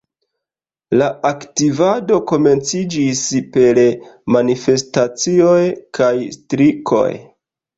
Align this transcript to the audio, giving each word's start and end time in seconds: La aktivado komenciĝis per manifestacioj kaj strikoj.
La 1.01 1.09
aktivado 1.29 2.17
komenciĝis 2.31 3.21
per 3.57 3.83
manifestacioj 4.37 5.63
kaj 5.99 6.11
strikoj. 6.39 7.07